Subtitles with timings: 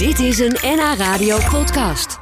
[0.00, 2.18] Dit is een NH Radio podcast.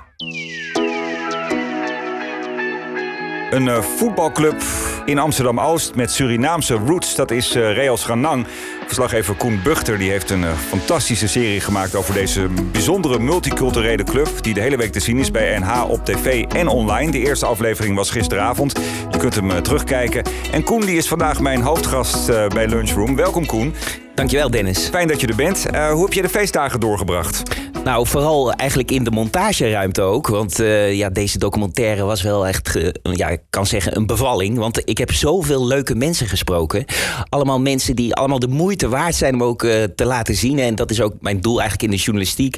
[3.50, 4.62] Een eh, voetbalclub
[5.04, 7.14] in Amsterdam-Oost met Surinaamse roots.
[7.14, 8.46] Dat is eh Real Schranang.
[8.86, 11.94] Verslaggever Koen Buchter die heeft een eh, fantastische serie gemaakt...
[11.94, 14.28] over deze bijzondere multiculturele club...
[14.40, 17.10] die de hele week te zien is bij NH op tv en online.
[17.10, 18.80] De eerste aflevering was gisteravond.
[19.10, 20.22] Je kunt hem terugkijken.
[20.52, 23.16] En Koen die is vandaag mijn hoofdgast bij Lunchroom.
[23.16, 23.74] Welkom Koen.
[24.18, 24.88] Dankjewel, Dennis.
[24.88, 25.66] Fijn dat je er bent.
[25.70, 27.42] Eh, hoe heb je de feestdagen doorgebracht?
[27.84, 30.26] Nou, vooral eigenlijk in de montageruimte ook.
[30.26, 34.58] Want eh, ja, deze documentaire was wel echt, ja, ik kan zeggen, een bevalling.
[34.58, 36.84] Want ik heb zoveel leuke mensen gesproken.
[37.28, 40.58] Allemaal mensen die allemaal de moeite waard zijn om ook eh, te laten zien.
[40.58, 42.56] En dat is ook mijn doel eigenlijk in de journalistiek.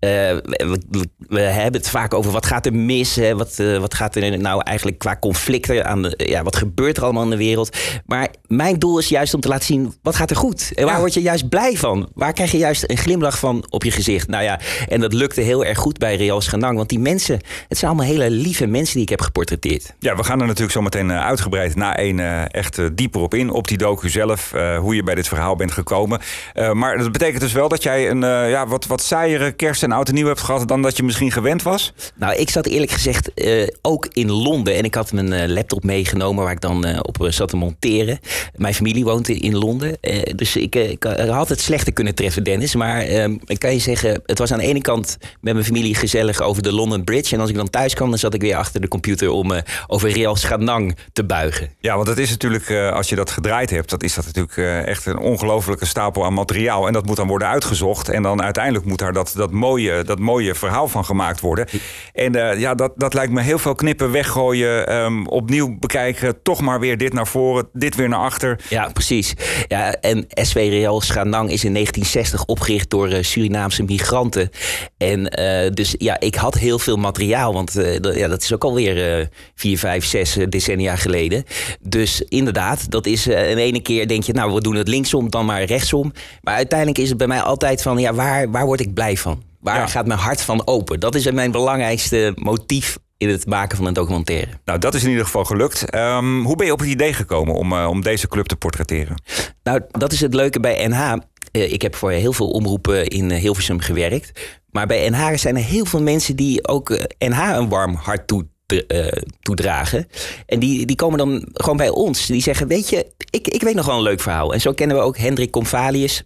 [0.00, 0.42] We,
[0.90, 3.14] we- we hebben het vaak over wat gaat er mis.
[3.16, 3.36] Hè?
[3.36, 7.22] Wat, wat gaat er nou eigenlijk qua conflicten aan de, ja, wat gebeurt er allemaal
[7.24, 7.76] in de wereld.
[8.06, 10.72] Maar mijn doel is juist om te laten zien wat gaat er goed.
[10.74, 11.04] En waar Ja.
[11.04, 12.08] word je juist blij van?
[12.14, 14.28] Waar krijg je juist een glimlach van op je gezicht?
[14.28, 16.76] Nou ja, en dat lukte heel erg goed bij Real Schanang.
[16.76, 19.94] Want die mensen, het zijn allemaal hele lieve mensen die ik heb geportretteerd.
[19.98, 23.20] Ja, we gaan er natuurlijk zo meteen eh, uitgebreid na één eh, echt eh, dieper
[23.20, 23.50] op in.
[23.50, 26.20] Op die docu zelf, hoe je bij dit verhaal bent gekomen.
[26.72, 30.08] Maar dat betekent dus wel dat jij een ja, wat, wat saaiere kerst en oud
[30.08, 30.68] en nieuw hebt gehad...
[30.68, 31.92] dan dat je misschien gewend was.
[32.14, 33.30] Nou, ik zat eerlijk gezegd
[33.82, 34.74] ook in Londen.
[34.74, 38.18] En ik had mijn laptop meegenomen waar ik dan op zat te monteren.
[38.56, 39.98] Mijn familie woont in, Londen.
[40.36, 42.74] dus ik, ik had het slechter kunnen treffen, Dennis.
[42.74, 45.94] Maar eh, ik kan je zeggen, het was aan de ene kant met mijn familie
[45.94, 47.34] gezellig over de London Bridge.
[47.34, 49.62] En als ik dan thuis kwam, dan zat ik weer achter de computer om eh,
[49.86, 51.70] over Real Schanang te buigen.
[51.80, 53.90] Ja, want het is natuurlijk, eh, als je dat gedraaid hebt...
[53.90, 56.86] dat is dat natuurlijk eh, echt een ongelofelijke stapel aan materiaal.
[56.86, 58.08] En dat moet dan worden uitgezocht.
[58.08, 61.66] En dan uiteindelijk moet daar dat, dat, mooie, dat mooie verhaal van gemaakt worden.
[62.12, 64.86] En ja, dat, dat lijkt me heel veel knippen weggooien...
[64.86, 68.60] ehm, opnieuw bekijken, toch maar weer dit naar voren, dit weer naar achter...
[68.68, 69.34] Ja, precies.
[69.68, 74.50] Ja, en SW Real Schanang is in 1960 opgericht door eh, Surinaamse migranten.
[74.96, 78.52] En eh, dus ja, ik had heel veel materiaal, want eh, dat- ja, dat is
[78.54, 81.44] ook alweer vier, vijf, zes decennia geleden.
[81.80, 85.44] Dus inderdaad, dat is in ene keer denk je, nou, we doen het linksom, dan
[85.46, 86.12] maar rechtsom.
[86.42, 89.42] Maar uiteindelijk is het bij mij altijd van, ja, waar, waar word ik blij van?
[89.60, 89.86] Waar Ja.
[89.86, 91.00] gaat mijn hart van open?
[91.00, 94.50] Dat is mijn belangrijkste motief in het maken van een documentaire.
[94.64, 95.90] Nou, dat is in ieder geval gelukt.
[95.90, 99.22] Ehm, hoe ben je op het idee gekomen om, eh, om deze club te portretteren?
[99.62, 101.16] Nou, dat is het leuke bij NH.
[101.52, 104.40] Eh, ik heb voor heel veel omroepen in eh, Hilversum gewerkt.
[104.70, 108.46] Maar bij NH zijn er heel veel mensen die ook NH een warm hart toe,
[109.40, 110.08] toedragen.
[110.46, 112.26] En die, die komen dan gewoon bij ons.
[112.26, 114.52] Die zeggen, weet je, ik, ik weet nog wel een leuk verhaal.
[114.52, 116.22] En zo kennen we ook Hendrik Convalius.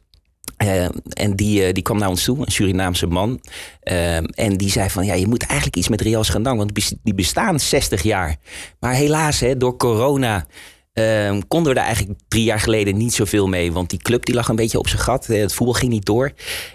[0.66, 3.40] Eh, en die, eh, die kwam naar ons toe, een Surinaamse man.
[3.80, 6.56] Eh, en die zei van, ja, je moet eigenlijk iets met Real Schandang.
[6.58, 8.36] Want die bes- die bestaan 60 jaar.
[8.80, 10.46] Maar helaas, hè, door corona...
[10.92, 13.72] eh, konden we daar eigenlijk drie jaar geleden niet zoveel mee.
[13.72, 15.26] Want die club die lag een beetje op zijn gat.
[15.26, 16.32] Het voetbal ging niet door.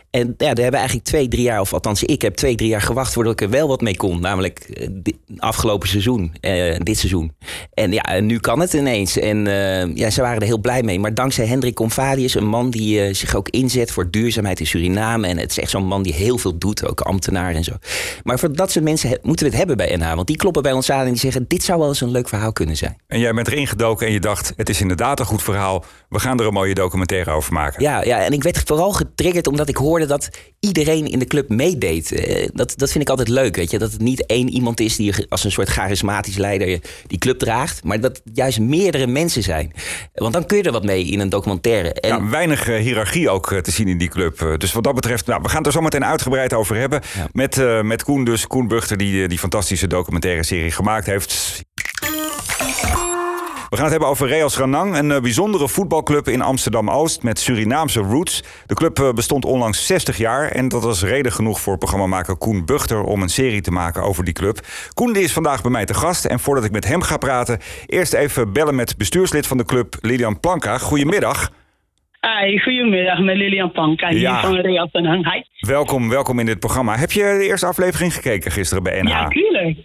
[0.09, 1.59] En ja, daar hebben we eigenlijk twee, drie jaar...
[1.59, 3.13] of althans, ik heb twee, drie jaar gewacht...
[3.13, 4.22] voordat ik er wel wat mee kon.
[4.22, 4.88] Namelijk eh,
[5.38, 7.35] afgelopen seizoen, eh, dit seizoen.
[7.73, 9.18] En ja, nu kan het ineens.
[9.18, 11.00] En eh, ja, ze waren er heel blij mee.
[11.00, 13.91] Maar dankzij Hendrik Convalius, een man die zich ook inzet...
[13.91, 15.28] voor duurzaamheid in Suriname.
[15.28, 17.74] En het is echt zo'n man die heel veel doet, ook ambtenaar en zo.
[18.24, 20.13] Maar voor dat soort mensen moeten we het hebben bij NH.
[20.13, 21.45] Want die kloppen bij ons aan en die zeggen...
[21.47, 22.97] dit zou wel eens een leuk verhaal kunnen zijn.
[23.07, 25.85] En jij bent erin gedoken en je dacht, het is inderdaad een goed verhaal.
[26.09, 27.84] We gaan er een mooie documentaire over maken.
[27.84, 30.29] Ja, ja, en ik werd vooral getriggerd omdat ik hoorde dat
[30.59, 32.12] iedereen in de club meedeed.
[32.12, 33.78] Eh, dat, dat vind ik altijd leuk, weet je.
[33.78, 37.84] Dat het niet één iemand is die als een soort charismatisch leider die club draagt.
[37.84, 39.73] Maar dat het juist meerdere mensen zijn.
[40.13, 41.94] Want dan kun je er wat mee in een documentaire.
[41.94, 44.56] En, Ja, weinig eh, hiërarchie ook eh, te zien in die club.
[44.57, 47.01] Dus wat dat betreft, nou, we gaan het er zo meteen uitgebreid over hebben.
[47.16, 47.28] Ja.
[47.31, 51.66] Met, met Koen dus, Koen Buchter, die die fantastische documentaire serie gemaakt heeft.
[53.69, 58.00] We gaan het hebben over Real Schranang, een eh, bijzondere voetbalclub in Amsterdam-Oost met Surinaamse
[58.00, 58.44] roots.
[58.66, 62.66] De club eh, bestond onlangs 60 jaar en dat was reden genoeg voor programmamaker Koen
[62.66, 64.59] Buchter om een serie te maken over die club.
[64.94, 68.13] Koen is vandaag bij mij te gast en voordat ik met hem ga praten, eerst
[68.13, 70.77] even bellen met bestuurslid van de club Lilian Planka.
[70.77, 71.51] Goedemiddag.
[72.22, 74.41] Hi, goedemiddag met Lilian Panka hier Ja.
[74.41, 74.89] van Real.
[75.59, 76.95] Welkom, welkom in dit programma.
[76.95, 79.09] Heb je de eerste aflevering gekeken gisteren bij NH?
[79.09, 79.77] Ja, tuurlijk.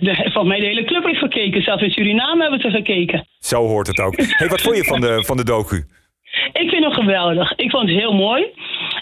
[0.00, 1.62] De, volgens mij de hele club heeft gekeken.
[1.62, 3.26] Zelfs in Suriname hebben ze gekeken.
[3.38, 4.14] Zo hoort het ook.
[4.16, 5.76] Hey, wat vond je van de, van de docu?
[6.52, 7.52] Ik vind het geweldig.
[7.56, 8.46] Ik vond het heel mooi.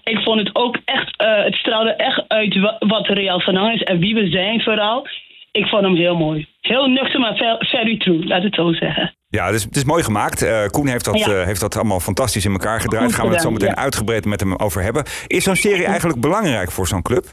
[0.04, 3.82] Ik vond het ook echt, eh, het straalde echt uit wa- wat Real van is
[3.82, 5.06] en wie we zijn vooral.
[5.52, 6.46] Ik vond hem heel mooi.
[6.60, 9.14] Heel nuchter, maar ve- very true, laat het zo zeggen.
[9.28, 10.42] Ja, het is, het is mooi gemaakt.
[10.42, 11.26] Eh, Koen heeft dat, Ja.
[11.26, 13.04] eh, heeft dat allemaal fantastisch in elkaar gedraaid.
[13.04, 13.76] Goed Gaan we het zo meteen ja.
[13.76, 15.04] uitgebreid met hem over hebben.
[15.26, 17.25] Is zo'n serie eigenlijk belangrijk voor zo'n club?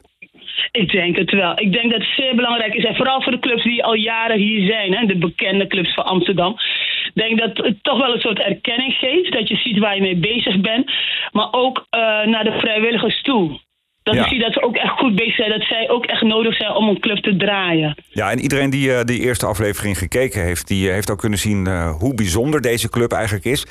[0.72, 1.60] Ik denk het wel.
[1.60, 2.86] Ik denk dat het zeer belangrijk is.
[2.86, 4.94] En vooral voor de clubs die al jaren hier zijn.
[4.94, 6.56] Hè, de bekende clubs van Amsterdam.
[7.04, 9.32] Ik denk dat het toch wel een soort erkenning geeft.
[9.32, 10.92] Dat je ziet waar je mee bezig bent.
[11.32, 13.60] Maar ook eh, naar de vrijwilligers toe.
[14.04, 15.50] Dat zie je dat ze ook echt goed bezig zijn.
[15.50, 17.96] Dat zij ook echt nodig zijn om een club te draaien.
[18.10, 21.40] Ja, en iedereen die eh, die eerste aflevering gekeken heeft, die eh, heeft ook kunnen
[21.40, 21.68] zien
[22.00, 23.66] hoe bijzonder deze club eigenlijk is.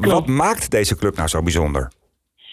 [0.00, 1.90] Wat maakt deze club nou zo bijzonder?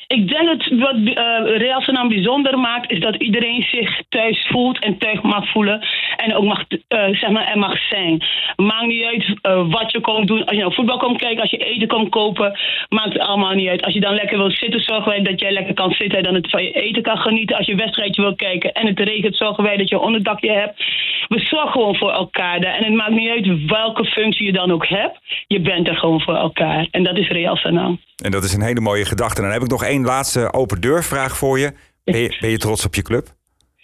[0.07, 4.79] Ik denk dat wat eh Real Sanam bijzonder maakt, is dat iedereen zich thuis voelt
[4.79, 5.87] en thuis mag voelen.
[6.17, 8.23] En ook mag, eh, zeg maar, er mag zijn.
[8.55, 10.45] Maakt niet uit eh, wat je komt doen.
[10.45, 12.59] Als je naar voetbal komt kijken, als je eten komt kopen,
[12.89, 13.83] maakt het allemaal niet uit.
[13.83, 16.33] Als je dan lekker wil zitten, zorgen wij dat jij lekker kan zitten en dan
[16.33, 17.57] het van je eten kan genieten.
[17.57, 20.51] Als je een wedstrijdje wil kijken en het regent, zorgen wij dat je een onderdakje
[20.51, 20.83] hebt.
[21.27, 22.59] We zorgen gewoon voor elkaar.
[22.59, 25.19] En het maakt niet uit welke functie je dan ook hebt.
[25.47, 26.87] Je bent er gewoon voor elkaar.
[26.91, 27.99] En dat is Real Sanam.
[28.23, 29.41] En dat is een hele mooie gedachte.
[29.41, 31.73] Dan heb ik nog één laatste open deurvraag voor je.
[32.03, 33.27] Ben je, ben je trots op je club?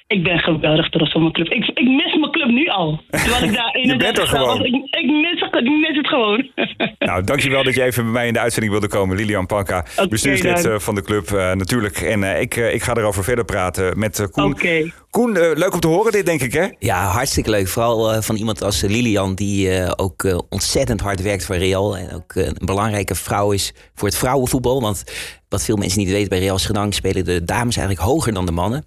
[0.07, 1.47] Ik ben geweldig trots op mijn club.
[1.47, 2.15] Ik, ik mis
[2.51, 3.01] nu al.
[3.09, 4.63] Terwijl ik daar Je bent er gewoon.
[4.65, 6.47] Ik, ik, mis, het- ik mis het gewoon.
[6.99, 9.15] Nou, dankjewel dat je even bij mij in de uitzending wilde komen.
[9.17, 10.71] Lilian Panka, bestuurslid dan.
[10.73, 12.01] eh, van de club eh, natuurlijk.
[12.01, 14.51] En eh, ik, eh, ik ga erover verder praten met Koen.
[14.51, 14.91] Oké.
[15.09, 16.67] Koen, eh, leuk om te horen dit, denk ik, hè?
[16.79, 17.67] Ja, hartstikke leuk.
[17.67, 21.97] Vooral eh, van iemand als Lilian, die eh, ook eh, ontzettend hard werkt voor Real.
[21.97, 24.81] En ook een belangrijke vrouw is voor het vrouwenvoetbal.
[24.81, 25.03] Want
[25.49, 28.51] wat veel mensen niet weten, bij Real Schedang spelen de dames eigenlijk hoger dan de
[28.51, 28.85] mannen.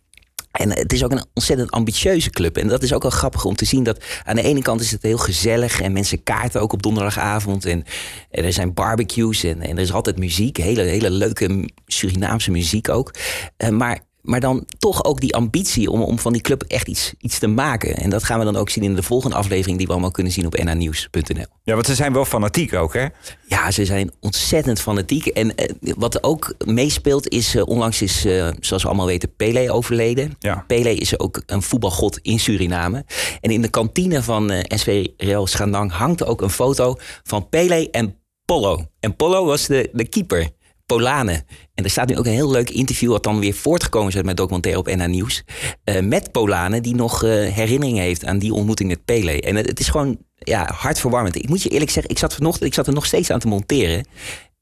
[0.57, 2.57] En het is ook een ontzettend ambitieuze club.
[2.57, 4.91] En dat is ook wel grappig om te zien dat aan de ene kant is
[4.91, 5.81] het heel gezellig.
[5.81, 7.65] En mensen kaarten ook op donderdagavond.
[7.65, 7.85] En,
[8.31, 10.57] en er zijn barbecues en, en er is altijd muziek.
[10.57, 13.15] Hele, hele leuke Surinaamse muziek ook.
[13.57, 17.15] Eh, maar maar dan toch ook die ambitie om, om van die club echt iets,
[17.19, 17.97] iets te maken.
[17.97, 19.77] En dat gaan we dan ook zien in de volgende aflevering...
[19.77, 21.45] die we allemaal kunnen zien op nhnieuws.nl.
[21.63, 23.07] Ja, want ze zijn wel fanatiek ook, hè?
[23.47, 25.27] Ja, ze zijn ontzettend fanatiek.
[25.27, 27.55] En eh, wat ook meespeelt is...
[27.55, 30.35] eh, onlangs is, eh, zoals we allemaal weten, Pele overleden.
[30.39, 30.65] Ja.
[30.67, 33.05] Pele is ook een voetbalgod in Suriname.
[33.41, 38.17] En in de kantine van SV Real Schandang hangt ook een foto van Pele en
[38.45, 38.85] Pollo.
[39.01, 40.51] En Pollo was de, de keeper.
[40.87, 41.45] Polane.
[41.75, 44.25] En er staat nu ook een heel leuk interview, wat dan weer voortgekomen is uit
[44.25, 45.45] mijn documentaire op NH Nieuws.
[45.85, 49.41] eh, met Polane, die nog eh, herinneringen heeft aan die ontmoeting met Pele.
[49.41, 51.37] En het, het is gewoon ja, hartverwarmend.
[51.37, 53.49] Ik moet je eerlijk zeggen, ik zat vanochtend, ik zat er nog steeds aan te
[53.49, 54.07] monteren.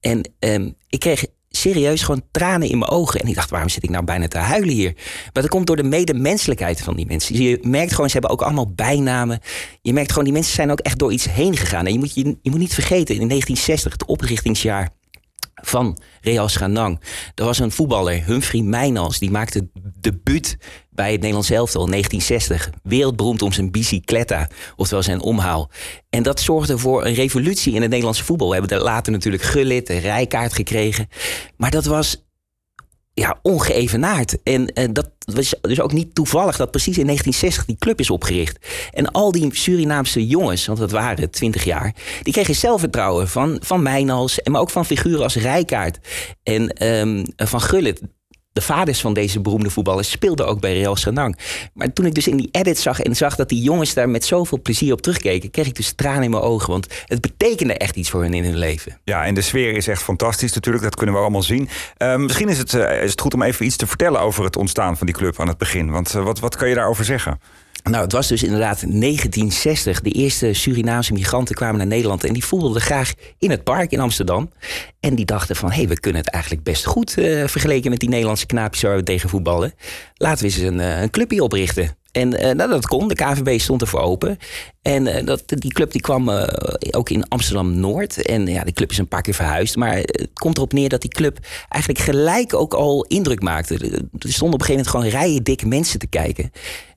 [0.01, 3.21] En ehm, ik kreeg serieus gewoon tranen in mijn ogen.
[3.21, 4.93] En ik dacht, waarom zit ik nou bijna te huilen hier?
[5.33, 7.43] Maar dat komt door de medemenselijkheid van die mensen.
[7.43, 9.41] Je merkt gewoon, ze hebben ook allemaal bijnamen.
[9.83, 11.87] Je merkt gewoon, die mensen zijn ook echt door iets heen gegaan.
[11.87, 14.91] En je moet, je, je moet niet vergeten, in 1960, het oprichtingsjaar
[15.67, 17.01] van Real Schanang.
[17.35, 19.69] Er was een voetballer, Humphrey Mijnals, die maakte
[20.01, 20.57] debuut
[20.91, 22.81] bij het Nederlands elftal in 1960.
[22.83, 25.71] Wereldberoemd om zijn bicicletta, oftewel zijn omhaal.
[26.11, 28.49] En dat zorgde voor een revolutie in het Nederlandse voetbal.
[28.49, 31.09] We hebben er later natuurlijk Gullit, een rijkaart gekregen.
[31.57, 32.25] Maar dat was
[33.15, 34.43] ja, ongeëvenaard.
[34.43, 38.11] En eh, dat was dus ook niet toevallig dat precies in 1960 die club is
[38.11, 38.67] opgericht.
[38.93, 43.83] En al die Surinaamse jongens, want dat waren 20 jaar, die kregen zelfvertrouwen van, van
[43.83, 45.99] Mijnals, maar ook van figuren als Rijkaard
[46.43, 48.01] en ehm, van Gullit.
[48.55, 51.39] De vaders van deze beroemde voetballers speelden ook bij Real Sanang.
[51.73, 54.25] Maar toen ik dus in die edit zag en zag dat die jongens daar met
[54.25, 56.71] zoveel plezier op terugkeken, kreeg ik dus tranen in mijn ogen.
[56.71, 58.99] Want het betekende echt iets voor hen in hun leven.
[59.05, 60.85] Ja, en de sfeer is echt fantastisch natuurlijk.
[60.85, 61.69] Dat kunnen we allemaal zien.
[61.97, 64.57] Eh, misschien is het, eh, is het goed om even iets te vertellen over het
[64.57, 65.91] ontstaan van die club aan het begin.
[65.91, 67.41] Want eh, wat, wat kan je daarover zeggen?
[67.91, 70.01] Nou, het was dus inderdaad 1960.
[70.01, 74.01] De eerste Surinaamse migranten kwamen naar Nederland en die voelden graag in het park in
[74.01, 74.51] Amsterdam.
[75.01, 78.01] En die dachten van, hé, hey, we kunnen het eigenlijk best goed eh, vergeleken met
[78.01, 79.73] die Nederlandse knaapjes waar we tegen voetballen.
[80.15, 81.97] Laten we eens een, eh, een clubje oprichten.
[82.13, 83.09] En eh, nou, dat kon.
[83.09, 84.39] De KVB stond ervoor open.
[84.83, 86.31] En dat, die club die kwam
[86.91, 88.23] ook in Amsterdam-Noord.
[88.23, 89.77] En ja, die club is een paar keer verhuisd.
[89.77, 91.39] Maar het komt erop neer dat die club
[91.69, 93.75] eigenlijk gelijk ook al indruk maakte.
[93.75, 96.51] Er stonden op een gegeven moment gewoon rijen dikke mensen te kijken.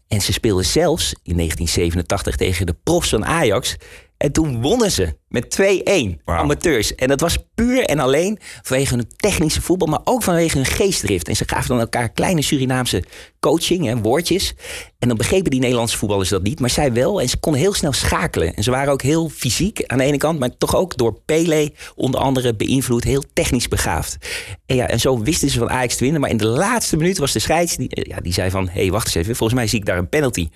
[0.07, 3.75] En ze speelden zelfs in 1987 tegen de profs van Ajax.
[4.17, 6.39] En toen wonnen ze met 2-1 Wauw.
[6.39, 6.95] amateurs.
[6.95, 11.27] En dat was puur en alleen vanwege hun technische voetbal, maar ook vanwege hun geestdrift.
[11.27, 13.03] En ze gaven dan elkaar kleine Surinaamse
[13.39, 14.53] coaching, hè, woordjes.
[14.99, 17.21] En dan begrepen die Nederlandse voetballers dat niet, maar zij wel.
[17.21, 18.53] En ze konden heel snel schakelen.
[18.53, 21.71] En ze waren ook heel fysiek aan de ene kant, maar toch ook door Pele
[21.95, 24.17] onder andere beïnvloed, heel technisch begaafd.
[24.65, 26.21] En, ja, en zo wisten ze van Ajax te winnen.
[26.21, 28.81] Maar in de laatste minuut was de scheids, die, eh, ja, die zei van, hé,
[28.81, 30.49] hey, wacht eens even, volgens mij zie ik daar een penalty.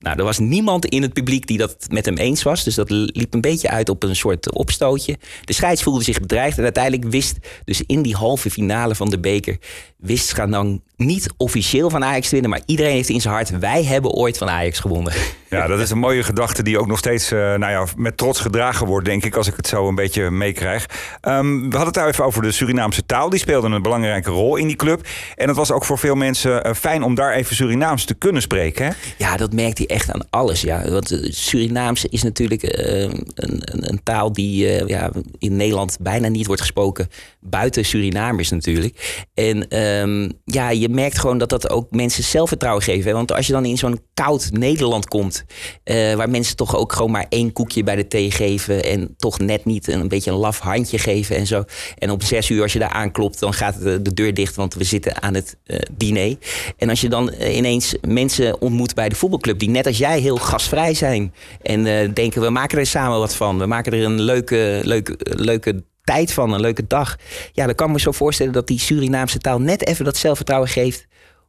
[0.00, 2.64] Nou, er was niemand in het publiek die dat met hem eens was.
[2.64, 5.18] Dus dat liep een beetje uit op een soort opstootje.
[5.44, 6.58] De scheids voelde zich bedreigd.
[6.58, 9.58] En uiteindelijk wist, dus in die halve finale van de beker...
[10.00, 12.50] wist Schanang niet officieel van Ajax te winnen...
[12.50, 13.58] maar iedereen heeft in zijn hart...
[13.58, 15.12] wij hebben ooit van Ajax gewonnen.
[15.50, 18.40] Ja, dat is een mooie gedachte die ook nog steeds eh, nou ja, met trots
[18.40, 20.86] gedragen wordt, denk ik, als ik het zo een beetje meekrijg.
[21.20, 23.30] Ehm, we hadden het daar even over de Surinaamse taal.
[23.30, 25.06] Die speelde een belangrijke rol in die club.
[25.36, 28.42] En het was ook voor veel mensen eh, fijn om daar even Surinaams te kunnen
[28.42, 28.86] spreken.
[28.86, 28.92] Hè?
[29.18, 30.60] Ja, dat merkt hij echt aan alles.
[30.60, 30.90] Ja.
[30.90, 36.46] Want eh, Surinaams is natuurlijk een, een, een taal die ja, in Nederland bijna niet
[36.46, 37.08] wordt gesproken.
[37.40, 39.24] Buiten Surinamers natuurlijk.
[39.34, 43.02] En eh, ehm, ja, je merkt gewoon dat dat ook mensen zelfvertrouwen.
[43.02, 43.12] Hè?
[43.12, 45.44] Want als je dan in zo'n koud Nederland komt,
[45.84, 49.38] eh, waar mensen toch ook gewoon maar één koekje bij de thee geven en toch
[49.38, 51.64] net niet een beetje een laf handje geven en zo.
[51.98, 54.74] En op zes uur als je daar aanklopt, dan gaat de, de deur dicht, want
[54.74, 56.36] we zitten aan het uh, diner.
[56.76, 60.36] En als je dan ineens mensen ontmoet bij de voetbalclub die net als jij heel
[60.36, 64.80] gastvrij zijn en denken we maken er samen wat van, we maken er een leuke,
[64.82, 67.16] leuke, leuke tijd van, een leuke dag.
[67.52, 70.68] Ja, dan kan ik me zo voorstellen dat die Surinaamse taal net even dat zelfvertrouwen
[70.68, 71.06] geeft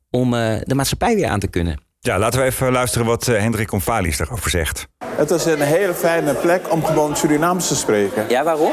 [0.10, 1.82] om uh, de maatschappij weer aan te kunnen.
[2.00, 4.88] Ja, laten we even luisteren wat uh, Hendrik Omvalis daarover zegt.
[5.06, 8.26] Het is een hele fijne plek om gewoon Surinaams te spreken.
[8.30, 8.72] Ja, waarom?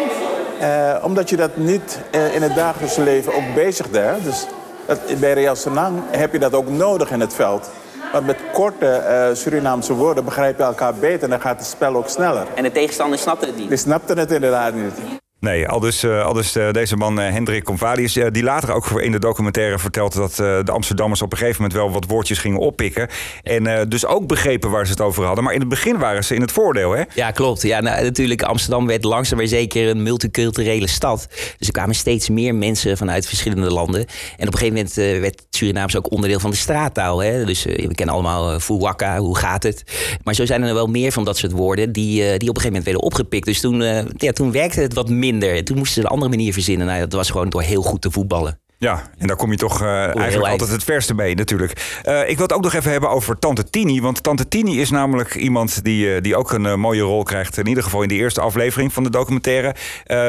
[0.61, 2.01] Uh, omdat je dat niet
[2.35, 4.23] in het dagelijkse leven ook bezigt daar.
[4.23, 4.47] Dus
[4.87, 7.71] dat, bij Real Senang heb je dat ook nodig in het veld.
[8.13, 11.97] Want met korte uh, Surinaamse woorden begrijp je elkaar beter en dan gaat het spel
[11.97, 12.47] ook sneller.
[12.55, 13.69] En de tegenstander snapte het niet?
[13.69, 14.93] Die snapte het inderdaad niet.
[15.41, 19.13] Nee, al dus, al dus uh, deze man uh, Hendrik Convalius, die later ook in
[19.13, 23.09] de documentaire vertelt dat de Amsterdammers op een gegeven moment wel wat woordjes gingen oppikken.
[23.43, 25.45] En dus ook begrepen waar ze het over hadden.
[25.45, 27.03] Maar in het begin waren ze in het voordeel, hè?
[27.15, 27.63] Ja, klopt.
[27.63, 31.27] Ja, nou, natuurlijk, Amsterdam werd langzaam maar zeker een multiculturele stad.
[31.59, 34.01] Dus er kwamen steeds meer mensen vanuit verschillende landen.
[34.37, 37.23] En op een gegeven moment werd Surinaams ook onderdeel van de straattaal.
[37.23, 37.45] Hè?
[37.45, 39.83] Dus we kennen allemaal Fuwaka, hoe gaat het?
[40.25, 42.67] Maar zo zijn er wel meer van dat soort woorden die, die op een gegeven
[42.67, 43.47] moment werden opgepikt.
[43.47, 43.83] Dus toen,
[44.17, 45.65] ja, toen werkte het wat meer minder.
[45.65, 46.87] Toen moesten ze een andere manier verzinnen.
[46.87, 48.59] Nou, dat was gewoon door heel goed te voetballen.
[48.81, 52.01] Ja, en daar kom je toch uh, eigenlijk altijd het verste mee natuurlijk.
[52.09, 54.01] Uh, ik wil het ook nog even hebben over Tante Tini.
[54.01, 57.59] Want Tante Tini is namelijk iemand die, uh, die ook een mooie rol krijgt.
[57.59, 59.75] In ieder geval in de eerste aflevering van de documentaire.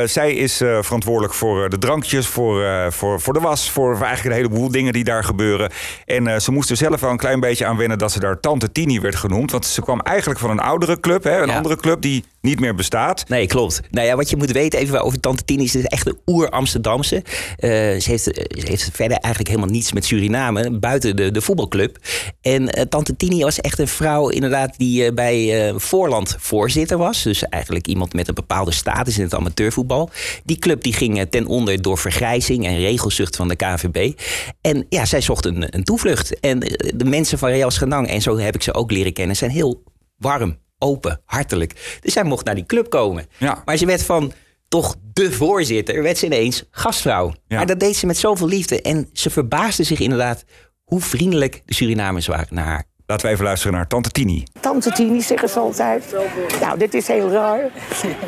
[0.05, 3.69] zij is verantwoordelijk voor de drankjes, voor, voor, voor de was.
[3.69, 5.71] Voor eigenlijk een heleboel dingen die daar gebeuren.
[6.05, 8.71] En ze moest er zelf wel een klein beetje aan wennen dat ze daar Tante
[8.71, 9.51] Tini werd genoemd.
[9.51, 11.23] Want ze kwam eigenlijk van een oudere club.
[11.23, 11.55] Hè, een ja.
[11.55, 13.27] andere club die niet meer bestaat.
[13.27, 13.81] Nee, klopt.
[13.91, 15.75] Nou ja, wat je moet weten even over Tante Tini is...
[15.75, 17.23] echt een oer-Amsterdamse.
[17.59, 21.97] ze heeft ze heeft verder eigenlijk helemaal niets met Suriname, buiten de, de voetbalclub.
[22.41, 27.23] En uh, Tante Tini was echt een vrouw inderdaad die bij Voorland voorzitter was.
[27.23, 30.09] Dus eigenlijk iemand met een bepaalde status in het amateurvoetbal.
[30.43, 34.19] Die club die ging ten onder door vergrijzing en regelzucht van de KVB.
[34.61, 36.39] En ja, zij zocht een, een toevlucht.
[36.39, 36.59] En
[36.95, 37.71] de mensen van Real
[38.05, 39.83] en zo heb ik ze ook leren kennen, zijn heel
[40.17, 41.99] warm, open, hartelijk.
[42.01, 43.25] Dus zij mocht naar die club komen.
[43.37, 43.61] Ja.
[43.65, 44.33] Maar ze werd van
[44.67, 47.33] toch de voorzitter, werd ze ineens gastvrouw.
[47.47, 47.57] Ja.
[47.57, 48.81] Maar dat deed ze met zoveel liefde.
[48.81, 50.43] En ze verbaasde zich inderdaad
[50.83, 52.87] hoe vriendelijk de Surinamers waren naar haar.
[53.09, 54.43] Laten we even luisteren naar Tante Tini.
[54.59, 56.15] Tante Tini zeggen ze altijd.
[56.61, 57.71] Nou, dit is heel raar.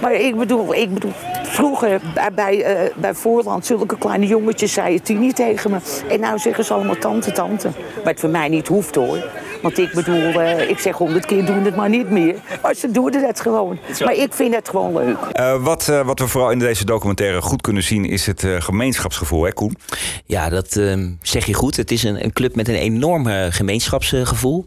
[0.02, 1.12] Maar ik bedoel, ik bedoel
[1.44, 5.78] vroeger bij, bij, uh, bij Voorland, zulke kleine jongetjes zeiden Tini tegen me.
[6.10, 7.70] En nou zeggen ze allemaal tante, tante.
[7.96, 9.24] Maar het voor mij niet hoeft hoor.
[9.62, 12.36] Want ik bedoel, uh, ik zeg honderd keer doen het maar niet meer.
[12.62, 13.80] Maar ze doen het gewoon.
[14.04, 15.18] Maar ik vind het gewoon leuk.
[15.40, 18.06] Uh, wat, uh, wat we vooral in deze documentaire goed kunnen zien...
[18.06, 19.76] is het gemeenschapsgevoel, hè Koen?
[20.26, 21.76] Ja, dat ehm, zeg je goed.
[21.76, 24.66] Het is een, een club met een enorm gemeenschapsgevoel.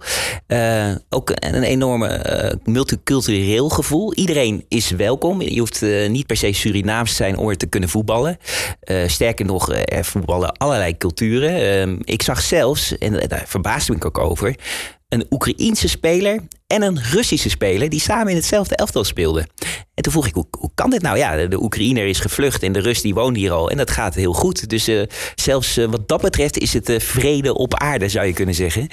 [1.08, 4.14] ook een enorme multicultureel gevoel.
[4.14, 5.40] Iedereen is welkom.
[5.40, 8.38] Je hoeft niet per se Surinaams te zijn om te kunnen voetballen.
[9.06, 11.80] sterker nog, er voetballen allerlei culturen.
[11.80, 14.54] Ehm, ik zag zelfs, en daar verbaasde ik ook over
[15.14, 16.42] een Oekraïense speler
[16.74, 19.46] en een Russische speler die samen in hetzelfde elftal speelden.
[19.94, 21.18] En toen vroeg ik, hoe, hoe kan dit nou?
[21.18, 23.70] Ja, de Oekraïner is gevlucht en de Rus die woont hier al.
[23.70, 24.68] En dat gaat heel goed.
[24.68, 25.02] Dus uh,
[25.34, 28.88] zelfs uh, wat dat betreft is het uh, vrede op aarde, zou je kunnen zeggen,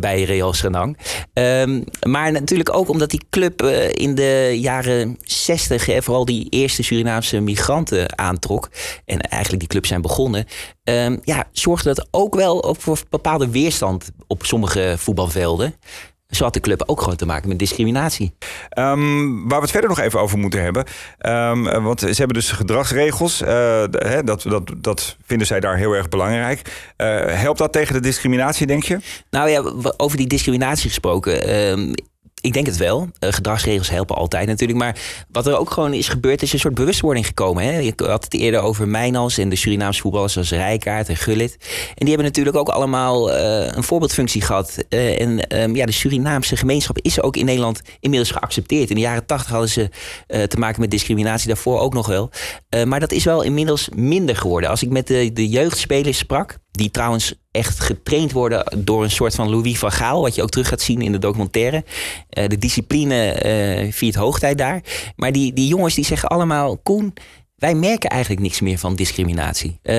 [0.00, 0.98] bij Real Sanang.
[1.32, 7.40] Um, maar natuurlijk ook omdat die club in de jaren 60 vooral die eerste Surinaamse
[7.40, 8.70] migranten aantrok.
[9.04, 10.46] En eigenlijk die club zijn begonnen.
[10.84, 15.74] Um, ja, zorgde dat ook wel voor bepaalde weerstand op sommige voetbalvelden
[16.28, 18.34] zo had de club ook gewoon te maken met discriminatie.
[18.78, 20.84] Um, waar we het verder nog even over moeten hebben.
[21.20, 23.42] Um, want ze hebben dus gedragsregels.
[23.42, 23.48] Uh,
[23.90, 26.92] hè, dat, dat, dat vinden zij daar heel erg belangrijk.
[26.96, 28.98] Uh, helpt dat tegen de discriminatie, denk je?
[29.30, 31.54] Nou ja, over die discriminatie gesproken.
[31.54, 31.94] Um,
[32.44, 33.08] ik denk het wel.
[33.20, 34.78] Uh, gedragsregels helpen altijd natuurlijk.
[34.78, 34.98] Maar
[35.30, 37.64] wat er ook gewoon is gebeurd, is een soort bewustwording gekomen.
[37.64, 37.78] Hè?
[37.78, 41.56] Je had het eerder over Mijnals en de Surinaamse voetballers zoals Rijkaard en Gullit.
[41.60, 44.84] En die hebben natuurlijk ook allemaal uh, een voorbeeldfunctie gehad.
[44.88, 48.88] Uh, en um, ja, de Surinaamse gemeenschap is ook in Nederland inmiddels geaccepteerd.
[48.88, 49.90] In de jaren tachtig hadden ze
[50.48, 52.30] te maken met discriminatie, daarvoor ook nog wel.
[52.84, 54.70] maar dat is wel inmiddels minder geworden.
[54.70, 59.34] Als ik met de, de jeugdspelers sprak, die trouwens echt getraind worden door een soort
[59.34, 60.20] van Louis van Gaal.
[60.20, 61.84] Wat je ook terug gaat zien in de documentaire.
[62.38, 63.42] Uh, de discipline
[63.84, 64.80] uh, viert hoogtijd daar.
[65.16, 66.76] Maar die, die jongens die zeggen allemaal...
[66.76, 67.12] Koen,
[67.56, 69.70] wij merken eigenlijk niks meer van discriminatie.
[69.70, 69.94] Uh,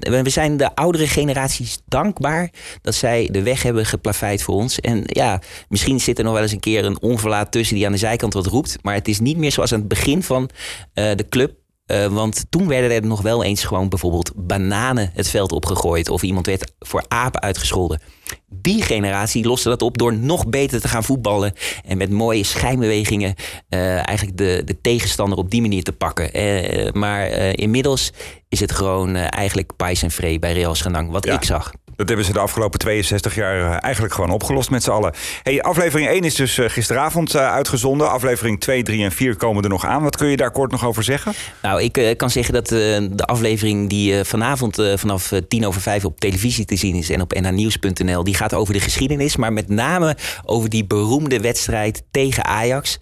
[0.00, 2.50] we zijn de oudere generaties dankbaar
[2.82, 4.80] dat zij de weg hebben geplaveid voor ons.
[4.80, 7.92] En ja, misschien zit er nog wel eens een keer een onverlaat tussen die aan
[7.92, 8.78] de zijkant wat roept.
[8.82, 10.50] Maar het is niet meer zoals aan het begin van
[10.92, 11.52] de club
[11.90, 16.08] Uh, want toen werden er nog wel eens gewoon bijvoorbeeld bananen het veld opgegooid.
[16.08, 18.00] Of iemand werd voor apen uitgescholden.
[18.48, 21.52] Die generatie loste dat op door nog beter te gaan voetballen.
[21.84, 23.34] En met mooie schijnbewegingen
[23.68, 26.38] uh, eigenlijk de, de tegenstander op die manier te pakken.
[26.38, 28.12] Uh, maar inmiddels
[28.48, 31.72] is het gewoon eigenlijk pais en vree bij Real Schanang, wat ik zag.
[32.00, 35.12] Dat hebben ze de afgelopen 62 jaar eh, eigenlijk gewoon opgelost met z'n allen.
[35.42, 38.10] Hey, aflevering 1 is dus eh, gisteravond eh, uitgezonden.
[38.10, 40.02] Aflevering 2, 3 en 4 komen er nog aan.
[40.02, 41.32] Wat kun je daar kort nog over zeggen?
[41.62, 46.64] Nou, ik kan zeggen dat de aflevering die vanavond vanaf tien over vijf op televisie
[46.64, 50.68] te zien is en op nhnieuws.nl, die gaat over de geschiedenis, maar met name over
[50.68, 52.98] die beroemde wedstrijd tegen Ajax.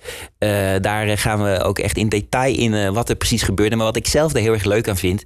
[0.81, 3.76] daar gaan we ook echt in detail in wat er precies gebeurde.
[3.76, 5.25] Maar wat ik zelf er heel erg leuk aan vind,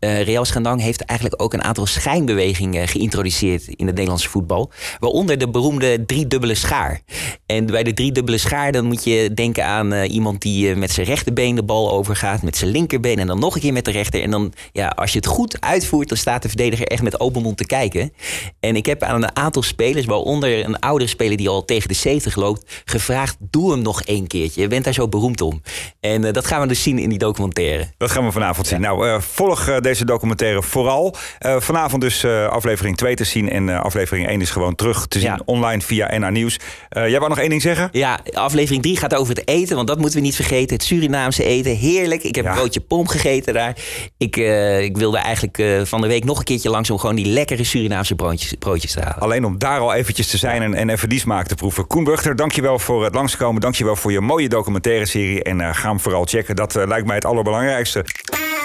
[0.00, 4.70] uh, Real Schandang heeft eigenlijk ook een aantal schijnbewegingen geïntroduceerd in het Nederlandse voetbal.
[4.98, 7.00] Waaronder de beroemde driedubbele schaar.
[7.46, 11.06] En bij de driedubbele schaar dan moet je denken aan uh, iemand die met zijn
[11.06, 14.22] rechterbeen de bal overgaat, met zijn linkerbeen en dan nog een keer met de rechter.
[14.22, 17.42] En dan, ja, als je het goed uitvoert, dan staat de verdediger echt met open
[17.42, 18.12] mond te kijken.
[18.60, 21.94] En ik heb aan een aantal spelers, waaronder een oudere speler die al tegen de
[21.94, 24.60] 70 loopt, gevraagd: doe hem nog één keertje.
[24.60, 25.62] Je bent daar zo beroemd om.
[26.00, 27.88] En dat gaan we dus zien in die documentaire.
[27.96, 28.80] Dat gaan we vanavond zien.
[28.80, 31.14] Nou, volg deze deze documentaire vooral.
[31.46, 35.06] Uh, vanavond dus uh, aflevering 2 te zien en uh, aflevering 1 is gewoon terug
[35.06, 35.40] te zien ja.
[35.44, 36.58] online via NA Nieuws.
[36.88, 37.88] jij wou nog één ding zeggen?
[37.92, 40.76] Ja, aflevering 3 gaat over het eten, want dat moeten we niet vergeten.
[40.76, 42.22] Het Surinaamse eten, heerlijk.
[42.22, 42.50] Ik heb ja.
[42.50, 43.76] een broodje pom gegeten daar.
[44.18, 44.36] Ik,
[44.80, 48.14] ik wilde eigenlijk van de week nog een keertje langs om gewoon die lekkere Surinaamse
[48.14, 49.20] broodjes, broodjes te halen.
[49.20, 51.86] Alleen om daar al eventjes te zijn en, en even die smaak te proeven.
[51.86, 53.60] Koen dankjewel voor het langskomen.
[53.60, 56.56] Dankjewel voor je mooie documentaire serie en ga hem vooral checken.
[56.56, 58.04] Dat lijkt mij het allerbelangrijkste.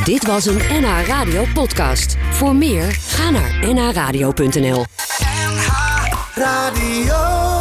[0.04, 2.16] Dit was een NH Radio podcast.
[2.32, 4.86] Voor meer, ga naar nhradio.nl.
[5.20, 5.68] NH
[6.36, 7.55] Radio.